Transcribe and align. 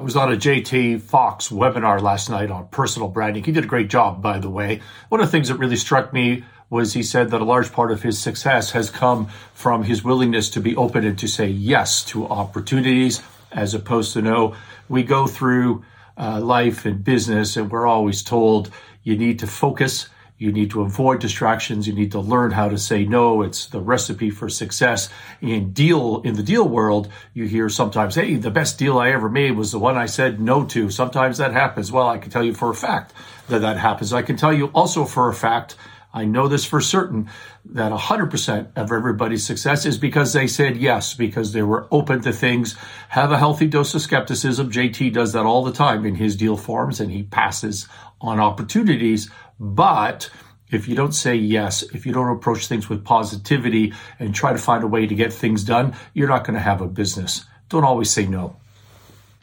I 0.00 0.04
was 0.04 0.14
on 0.14 0.32
a 0.32 0.36
JT 0.36 1.02
Fox 1.02 1.48
webinar 1.48 2.00
last 2.00 2.30
night 2.30 2.52
on 2.52 2.68
personal 2.68 3.08
branding. 3.08 3.42
He 3.42 3.50
did 3.50 3.64
a 3.64 3.66
great 3.66 3.90
job, 3.90 4.22
by 4.22 4.38
the 4.38 4.48
way. 4.48 4.80
One 5.08 5.20
of 5.20 5.26
the 5.26 5.30
things 5.32 5.48
that 5.48 5.56
really 5.56 5.74
struck 5.74 6.12
me 6.12 6.44
was 6.70 6.92
he 6.92 7.02
said 7.02 7.30
that 7.30 7.40
a 7.40 7.44
large 7.44 7.72
part 7.72 7.90
of 7.90 8.00
his 8.00 8.16
success 8.16 8.70
has 8.70 8.90
come 8.90 9.26
from 9.54 9.82
his 9.82 10.04
willingness 10.04 10.50
to 10.50 10.60
be 10.60 10.76
open 10.76 11.04
and 11.04 11.18
to 11.18 11.26
say 11.26 11.48
yes 11.48 12.04
to 12.04 12.28
opportunities 12.28 13.20
as 13.50 13.74
opposed 13.74 14.12
to 14.12 14.22
no. 14.22 14.54
We 14.88 15.02
go 15.02 15.26
through 15.26 15.84
uh, 16.16 16.40
life 16.40 16.86
and 16.86 17.02
business 17.02 17.56
and 17.56 17.68
we're 17.68 17.88
always 17.88 18.22
told 18.22 18.70
you 19.02 19.18
need 19.18 19.40
to 19.40 19.48
focus 19.48 20.08
you 20.38 20.52
need 20.52 20.70
to 20.70 20.82
avoid 20.82 21.20
distractions. 21.20 21.88
You 21.88 21.92
need 21.92 22.12
to 22.12 22.20
learn 22.20 22.52
how 22.52 22.68
to 22.68 22.78
say 22.78 23.04
no. 23.04 23.42
It's 23.42 23.66
the 23.66 23.80
recipe 23.80 24.30
for 24.30 24.48
success. 24.48 25.08
In 25.40 25.72
deal, 25.72 26.22
in 26.22 26.36
the 26.36 26.44
deal 26.44 26.66
world, 26.66 27.08
you 27.34 27.46
hear 27.46 27.68
sometimes, 27.68 28.14
Hey, 28.14 28.36
the 28.36 28.50
best 28.50 28.78
deal 28.78 28.98
I 28.98 29.10
ever 29.10 29.28
made 29.28 29.52
was 29.52 29.72
the 29.72 29.80
one 29.80 29.96
I 29.96 30.06
said 30.06 30.40
no 30.40 30.64
to. 30.66 30.90
Sometimes 30.90 31.38
that 31.38 31.52
happens. 31.52 31.90
Well, 31.90 32.08
I 32.08 32.18
can 32.18 32.30
tell 32.30 32.44
you 32.44 32.54
for 32.54 32.70
a 32.70 32.74
fact 32.74 33.12
that 33.48 33.62
that 33.62 33.78
happens. 33.78 34.12
I 34.12 34.22
can 34.22 34.36
tell 34.36 34.52
you 34.52 34.66
also 34.68 35.04
for 35.04 35.28
a 35.28 35.34
fact, 35.34 35.74
I 36.12 36.24
know 36.24 36.48
this 36.48 36.64
for 36.64 36.80
certain 36.80 37.28
that 37.66 37.92
100% 37.92 38.76
of 38.76 38.90
everybody's 38.92 39.46
success 39.46 39.84
is 39.84 39.98
because 39.98 40.32
they 40.32 40.46
said 40.46 40.76
yes, 40.76 41.14
because 41.14 41.52
they 41.52 41.62
were 41.62 41.86
open 41.90 42.22
to 42.22 42.32
things. 42.32 42.76
Have 43.10 43.30
a 43.30 43.38
healthy 43.38 43.66
dose 43.66 43.94
of 43.94 44.00
skepticism. 44.00 44.72
JT 44.72 45.12
does 45.12 45.34
that 45.34 45.44
all 45.44 45.62
the 45.62 45.72
time 45.72 46.06
in 46.06 46.14
his 46.14 46.34
deal 46.34 46.56
forms 46.56 46.98
and 46.98 47.10
he 47.10 47.24
passes 47.24 47.88
on 48.20 48.40
opportunities 48.40 49.30
but 49.58 50.30
if 50.70 50.86
you 50.86 50.94
don't 50.94 51.12
say 51.12 51.34
yes, 51.34 51.82
if 51.82 52.06
you 52.06 52.12
don't 52.12 52.30
approach 52.36 52.66
things 52.66 52.88
with 52.88 53.04
positivity 53.04 53.92
and 54.18 54.34
try 54.34 54.52
to 54.52 54.58
find 54.58 54.84
a 54.84 54.88
way 54.88 55.06
to 55.06 55.14
get 55.14 55.32
things 55.32 55.64
done, 55.64 55.94
you're 56.12 56.28
not 56.28 56.44
going 56.44 56.54
to 56.54 56.60
have 56.60 56.80
a 56.80 56.86
business. 56.86 57.44
Don't 57.68 57.84
always 57.84 58.10
say 58.10 58.26
no. 58.26 58.56